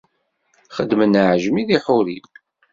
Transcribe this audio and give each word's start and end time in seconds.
Xedmen 0.75 1.19
aɛejmi 1.21 1.63
di 1.67 1.77
Ḥurib. 1.85 2.27